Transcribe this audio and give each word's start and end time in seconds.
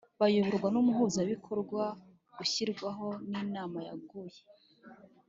bayoborwa 0.19 0.67
nUmuhuzabikorwa 0.73 1.83
ushyirwaho 2.43 3.07
nInama 3.29 3.79
yaguye 3.87 4.39